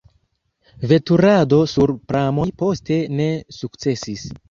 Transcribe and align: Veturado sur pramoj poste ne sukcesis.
Veturado 0.93 1.61
sur 1.75 1.95
pramoj 2.13 2.51
poste 2.65 3.01
ne 3.21 3.33
sukcesis. 3.63 4.31